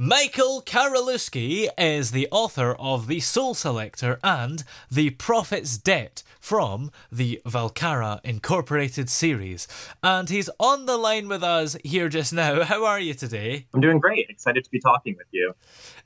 [0.00, 7.42] Michael Karolewski is the author of The Soul Sector and The Prophet's Debt from the
[7.44, 9.66] Valcara Incorporated series.
[10.00, 12.62] And he's on the line with us here just now.
[12.62, 13.66] How are you today?
[13.74, 14.30] I'm doing great.
[14.30, 15.54] Excited to be talking with you.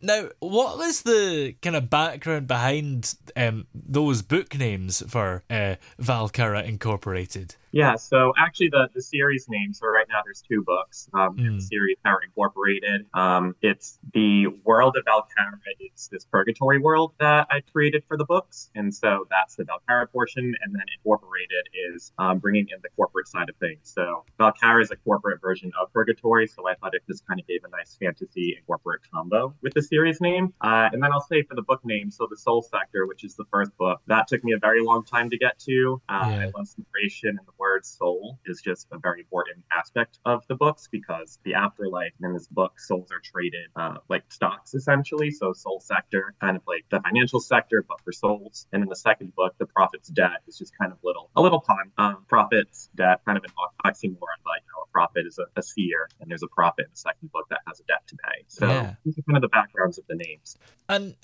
[0.00, 6.64] Now, what was the kind of background behind um, those book names for uh, Valcara
[6.64, 7.56] Incorporated?
[7.72, 11.38] Yeah, so actually the, the series name, so right now there's two books um, mm.
[11.38, 11.58] in the hmm.
[11.58, 13.06] series that are incorporated.
[13.14, 15.58] Um, it's the world of Valcara.
[15.78, 18.70] It's this purgatory world that I created for the books.
[18.74, 20.54] And so that's the Valcara portion.
[20.62, 23.80] And then incorporated is um, bringing in the corporate side of things.
[23.82, 26.46] So Valcara is a corporate version of purgatory.
[26.46, 29.74] So I thought it just kind of gave a nice fantasy and corporate combo with
[29.74, 30.52] the series name.
[30.60, 33.34] Uh, and then I'll say for the book name, so the Soul Sector, which is
[33.36, 36.00] the first book, that took me a very long time to get to.
[36.08, 36.40] Uh, yeah.
[36.40, 40.54] I love narration and the word soul is just a very important aspect of the
[40.54, 45.30] books because the afterlife in this book, souls are traded uh, like stocks essentially.
[45.30, 48.66] So soul sector, kind of like the financial sector, but for souls.
[48.72, 51.60] And in the second book, the prophet's debt is just kind of little a little
[51.60, 51.92] pun.
[51.98, 53.50] Um, prophet's debt, kind of an
[53.84, 56.90] oxymoron, but you know, a prophet is a, a, seer, and there's a prophet in
[56.90, 58.44] the second book that has a debt to pay.
[58.48, 58.94] So yeah.
[59.04, 60.56] these are kind of the backgrounds of the names.
[60.88, 61.14] And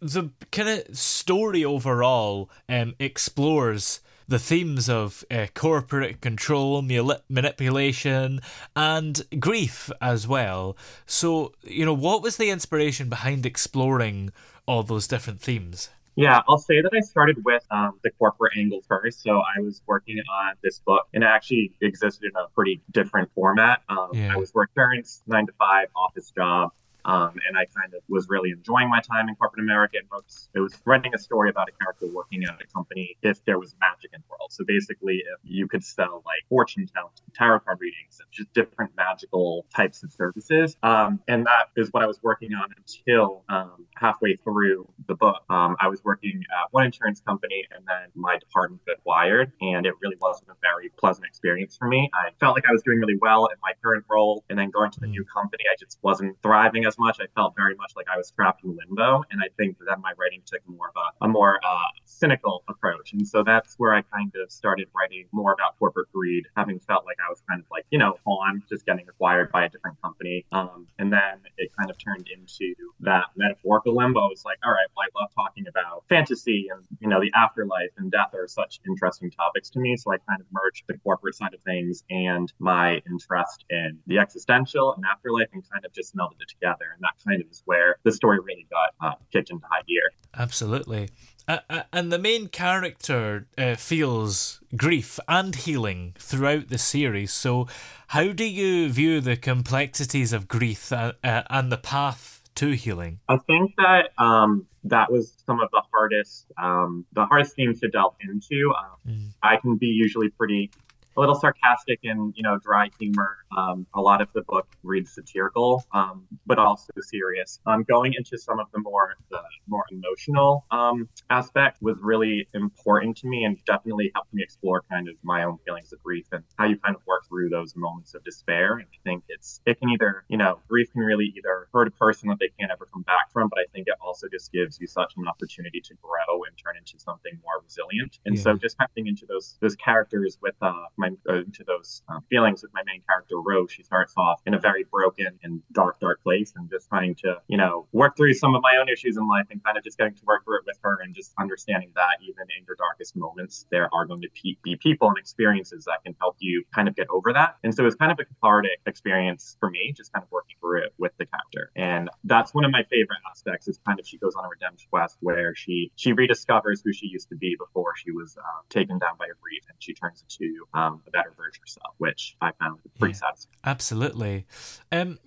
[0.00, 8.40] the kind of story overall um, explores the themes of uh, corporate control, manipulation,
[8.74, 10.76] and grief as well.
[11.06, 14.32] So, you know, what was the inspiration behind exploring
[14.66, 15.90] all those different themes?
[16.16, 19.22] Yeah, I'll say that I started with um, the corporate angle first.
[19.22, 23.30] So I was working on this book, and it actually existed in a pretty different
[23.34, 23.82] format.
[23.90, 24.32] Um, yeah.
[24.32, 26.70] I was working parents nine to five office job.
[27.06, 29.98] Um, and I kind of was really enjoying my time in corporate America.
[29.98, 30.08] And
[30.54, 33.76] it was writing a story about a character working at a company if there was
[33.80, 38.28] magic in So basically, if you could sell like fortune telling, tarot card readings, and
[38.30, 40.76] just different magical types of services.
[40.82, 45.42] Um, and that is what I was working on until um, halfway through the book.
[45.50, 49.86] Um, I was working at one insurance company, and then my department got wired, and
[49.86, 52.10] it really wasn't a very pleasant experience for me.
[52.14, 54.90] I felt like I was doing really well in my current role, and then going
[54.90, 57.18] to the new company, I just wasn't thriving as much.
[57.20, 59.22] I felt very much like I was trapped in limbo.
[59.30, 63.12] And I think that my writing took more of a, a more uh, cynical approach.
[63.12, 67.04] And so that's where I kind of started writing more about corporate greed, having felt
[67.04, 70.00] like I was kind of like, you know, on just getting acquired by a different
[70.02, 70.44] company.
[70.52, 74.30] Um, and then it kind of turned into that metaphorical limbo.
[74.30, 77.90] It's like, all right, well, I love talking about fantasy and, you know, the afterlife
[77.98, 79.96] and death are such interesting topics to me.
[79.96, 84.18] So I kind of merged the corporate side of things and my interest in the
[84.18, 87.62] existential and afterlife and kind of just melded it together and that kind of is
[87.64, 90.10] where the story really got uh, kicked into high gear.
[90.36, 91.08] Absolutely.
[91.48, 97.32] Uh, uh, and the main character uh, feels grief and healing throughout the series.
[97.32, 97.68] So,
[98.08, 103.20] how do you view the complexities of grief uh, uh, and the path to healing?
[103.28, 107.88] I think that um, that was some of the hardest, um, the hardest themes to
[107.88, 108.72] delve into.
[108.76, 109.28] Um, mm.
[109.42, 110.72] I can be usually pretty
[111.16, 113.38] a little sarcastic and you know dry humor.
[113.56, 117.60] Um, a lot of the book reads satirical, um, but also serious.
[117.66, 123.16] Um, going into some of the more the more emotional um, aspect was really important
[123.18, 126.44] to me and definitely helped me explore kind of my own feelings of grief and
[126.58, 128.74] how you kind of work through those moments of despair.
[128.74, 131.92] And I think it's it can either you know grief can really either hurt a
[131.92, 134.78] person that they can't ever come back from, but I think it also just gives
[134.80, 138.18] you such an opportunity to grow and turn into something more resilient.
[138.26, 138.42] And yeah.
[138.42, 142.72] so just tapping into those those characters with uh, my into those uh, feelings with
[142.74, 146.52] my main character Rose, she starts off in a very broken and dark, dark place,
[146.56, 149.46] and just trying to you know work through some of my own issues in life
[149.50, 152.18] and kind of just getting to work through it with her and just understanding that
[152.22, 154.28] even in your darkest moments, there are going to
[154.62, 157.56] be people and experiences that can help you kind of get over that.
[157.64, 160.84] And so it's kind of a cathartic experience for me, just kind of working through
[160.84, 161.70] it with the character.
[161.76, 164.88] And that's one of my favorite aspects is kind of she goes on a redemption
[164.90, 168.98] quest where she she rediscovers who she used to be before she was uh, taken
[168.98, 172.36] down by a grief and she turns into um, a better version of herself, which
[172.40, 173.56] I found pretty yeah, satisfying.
[173.64, 174.46] Absolutely.
[174.92, 175.18] Um,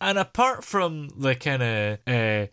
[0.00, 2.46] and apart from the kind of uh,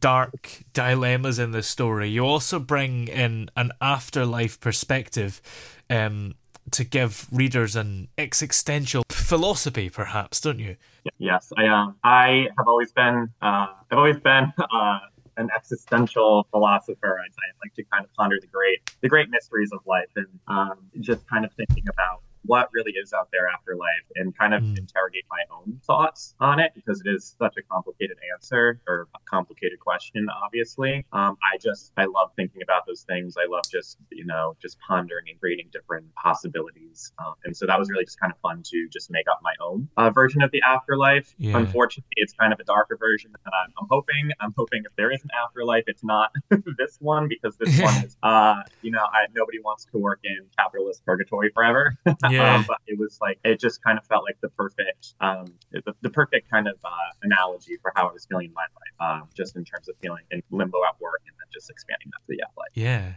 [0.00, 5.40] dark dilemmas in the story, you also bring in an afterlife perspective.
[5.88, 6.34] Um,
[6.72, 10.76] to give readers an existential philosophy, perhaps, don't you?
[11.18, 14.98] Yes, I um, I have always been uh, I've always been uh,
[15.36, 17.18] an existential philosopher.
[17.18, 20.26] I, I like to kind of ponder the great the great mysteries of life and
[20.48, 24.54] um, just kind of thinking about what really is out there after life and kind
[24.54, 24.78] of mm.
[24.78, 29.18] interrogate my own thoughts on it because it is such a complicated answer or a
[29.28, 31.04] complicated question, obviously.
[31.12, 33.36] Um, I just, I love thinking about those things.
[33.36, 37.12] I love just, you know, just pondering and creating different possibilities.
[37.18, 39.54] Um, and so that was really just kind of fun to just make up my
[39.60, 41.34] own uh, version of the afterlife.
[41.38, 41.56] Yeah.
[41.56, 45.10] Unfortunately, it's kind of a darker version and I'm, I'm hoping, I'm hoping if there
[45.10, 46.32] is an afterlife, it's not
[46.78, 50.46] this one because this one is, uh, you know, I, nobody wants to work in
[50.56, 51.96] capitalist purgatory forever.
[52.28, 52.35] Yeah.
[52.40, 55.94] Um, but it was like it just kind of felt like the perfect, um, the,
[56.02, 56.90] the perfect kind of uh,
[57.22, 60.24] analogy for how I was feeling in my life, um, just in terms of feeling
[60.30, 62.70] in limbo at work and then just expanding that to the life.
[62.74, 63.14] Yeah.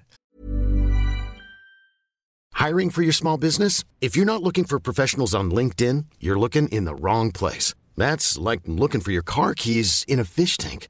[2.54, 3.86] Hiring for your small business?
[4.01, 7.74] If you're not looking for professionals on LinkedIn, you're looking in the wrong place.
[7.95, 10.89] That's like looking for your car keys in a fish tank.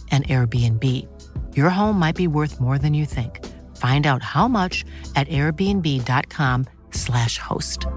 [0.11, 1.07] an Airbnb.
[1.55, 3.39] Your home might be worth more than you think.
[3.77, 4.83] Find out how much
[5.15, 7.87] at airbnb.com/slash host.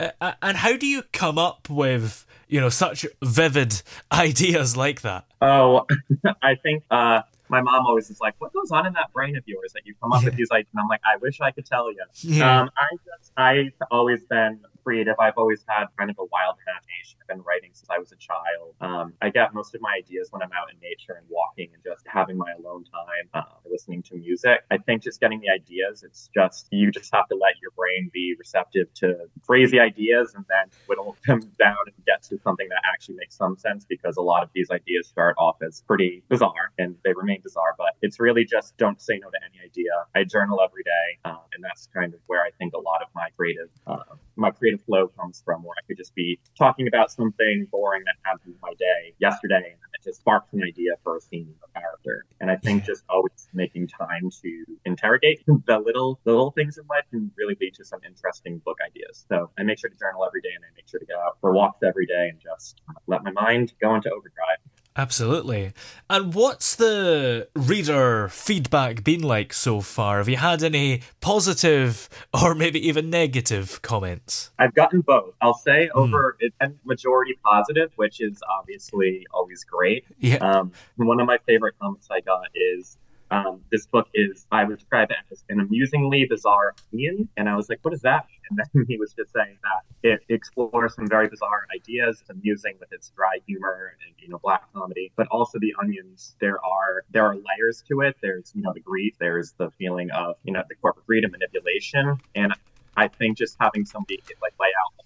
[0.00, 5.02] Uh, uh, and how do you come up with, you know, such vivid ideas like
[5.02, 5.26] that?
[5.42, 5.86] Oh,
[6.42, 9.42] I think uh, my mom always is like, "What goes on in that brain of
[9.46, 10.26] yours that you come up yeah.
[10.26, 12.60] with these ideas?" And I'm like, "I wish I could tell you." Yeah.
[12.60, 15.16] Um, I just, I've always been creative.
[15.18, 17.17] I've always had kind of a wild imagination.
[17.28, 18.74] Been writing since I was a child.
[18.80, 21.82] Um, I get most of my ideas when I'm out in nature and walking and
[21.84, 24.60] just having my alone time, uh, listening to music.
[24.70, 28.10] I think just getting the ideas, it's just, you just have to let your brain
[28.14, 32.80] be receptive to crazy ideas and then whittle them down and get to something that
[32.90, 36.72] actually makes some sense because a lot of these ideas start off as pretty bizarre
[36.78, 39.90] and they remain bizarre, but it's really just don't say no to any idea.
[40.14, 43.08] I journal every day, uh, and that's kind of where I think a lot of
[43.14, 43.98] my creative, uh,
[44.36, 48.14] my creative flow comes from, where I could just be talking about something boring that
[48.22, 51.80] happened in my day yesterday, and it just sparks an idea for a scene or
[51.80, 52.24] character.
[52.40, 56.84] And I think just always making time to interrogate the little the little things in
[56.88, 59.24] life can really lead to some interesting book ideas.
[59.28, 61.38] So I make sure to journal every day and I make sure to go out
[61.40, 64.58] for walks every day and just let my mind go into overdrive.
[64.98, 65.72] Absolutely.
[66.10, 70.18] And what's the reader feedback been like so far?
[70.18, 74.50] Have you had any positive or maybe even negative comments?
[74.58, 75.34] I've gotten both.
[75.40, 75.96] I'll say mm.
[75.96, 80.04] over it's majority positive, which is obviously always great.
[80.18, 80.38] Yeah.
[80.38, 82.98] Um, one of my favorite comments I got is
[83.30, 87.28] um, this book is, I would describe it as an amusingly bizarre onion.
[87.36, 88.38] And I was like, what does that mean?
[88.50, 92.20] And then he was just saying that it explores some very bizarre ideas.
[92.20, 96.34] It's amusing with its dry humor and, you know, black comedy, but also the onions,
[96.40, 98.16] there are, there are layers to it.
[98.22, 101.32] There's, you know, the grief, there's the feeling of, you know, the corporate greed and
[101.32, 102.16] manipulation.
[102.34, 102.54] And
[102.96, 104.98] I think just having somebody like lay out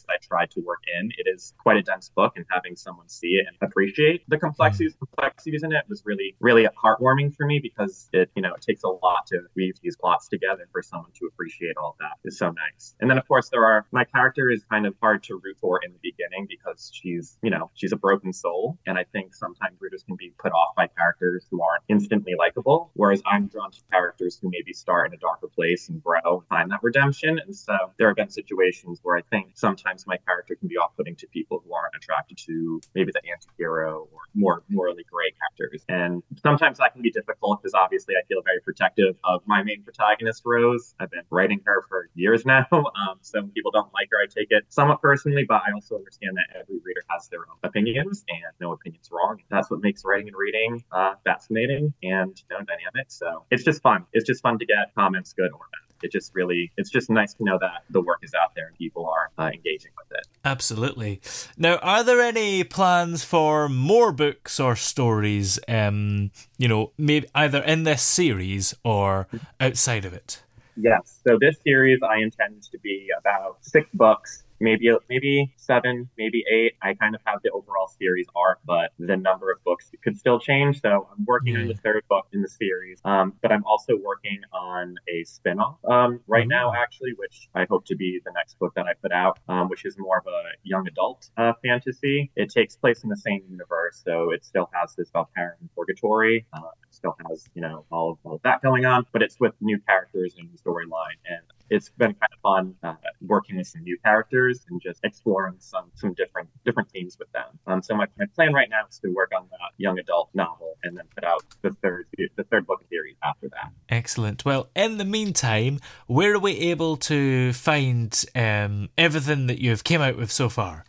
[0.00, 1.10] layers that I tried to work in.
[1.18, 4.94] It is quite a dense book, and having someone see it and appreciate the complexities
[4.98, 8.82] complexities in it was really really heartwarming for me because it you know it takes
[8.82, 12.46] a lot to weave these plots together for someone to appreciate all that is so
[12.50, 12.94] nice.
[13.00, 15.80] And then of course there are my character is kind of hard to root for
[15.84, 19.76] in the beginning because she's you know she's a broken soul, and I think sometimes
[19.80, 23.80] readers can be put off by characters who aren't instantly likable, whereas I'm drawn to
[23.92, 27.38] characters who maybe start in a darker place and grow and find that redemption.
[27.38, 29.56] And so there have been situations where I think think
[29.90, 34.08] sometimes my character can be off-putting to people who aren't attracted to maybe the anti-hero
[34.12, 35.84] or more morally gray characters.
[35.88, 39.82] And sometimes that can be difficult because obviously I feel very protective of my main
[39.82, 40.94] protagonist, Rose.
[41.00, 42.66] I've been writing her for years now.
[42.70, 44.18] Um, some people don't like her.
[44.22, 47.58] I take it somewhat personally, but I also understand that every reader has their own
[47.64, 49.38] opinions and no opinion's wrong.
[49.50, 53.06] That's what makes writing and reading uh, fascinating and you know, dynamic.
[53.08, 54.06] So it's just fun.
[54.12, 57.34] It's just fun to get comments, good or bad it just really it's just nice
[57.34, 60.26] to know that the work is out there and people are uh, engaging with it.
[60.44, 61.20] Absolutely.
[61.56, 67.62] Now are there any plans for more books or stories um you know maybe either
[67.62, 69.28] in this series or
[69.60, 70.42] outside of it?
[70.76, 71.20] Yes.
[71.26, 76.74] So this series i intend to be about six books maybe maybe seven, maybe eight.
[76.82, 80.38] I kind of have the overall series arc, but the number of books could still
[80.38, 80.80] change.
[80.80, 84.40] So I'm working on the third book in the series, um, but I'm also working
[84.52, 86.50] on a spinoff um, right mm-hmm.
[86.50, 89.68] now, actually, which I hope to be the next book that I put out, um,
[89.68, 92.30] which is more of a young adult uh, fantasy.
[92.36, 96.46] It takes place in the same universe, so it still has this Valkyrian purgatory.
[96.52, 99.54] Uh, still has you know all of, all of that going on, but it's with
[99.60, 102.94] new characters and storyline and it's been kind of fun uh,
[103.26, 107.58] working with some new characters and just exploring some some different different themes with them.
[107.66, 110.76] Um, so my, my plan right now is to work on that young adult novel
[110.82, 113.70] and then put out the third the third book series after that.
[113.88, 114.44] Excellent.
[114.44, 120.00] Well, in the meantime, where are we able to find um, everything that you've came
[120.00, 120.84] out with so far?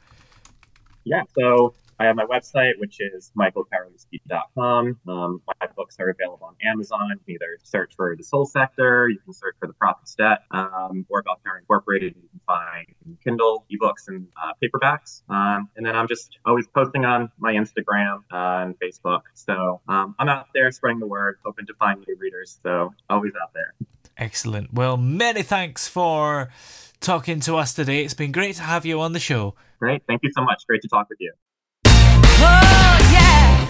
[1.04, 5.00] Yeah, so I have my website, which is michaelkarolewski.com.
[5.08, 7.10] Um, my books are available on Amazon.
[7.12, 10.40] You can either search for The Soul Sector, you can search for The Prophet's Debt,
[10.50, 12.16] um, or Valcara Incorporated.
[12.16, 12.88] You can find
[13.24, 15.22] Kindle, ebooks, and uh, paperbacks.
[15.30, 19.22] Um, and then I'm just always posting on my Instagram uh, and Facebook.
[19.36, 22.60] So um, I'm out there spreading the word, hoping to find new readers.
[22.64, 23.76] So always out there.
[24.18, 24.74] Excellent.
[24.74, 26.50] Well, many thanks for
[27.00, 28.04] talking to us today.
[28.04, 29.54] It's been great to have you on the show.
[29.80, 30.02] Great.
[30.08, 30.66] Thank you so much.
[30.68, 31.34] Great to talk with you.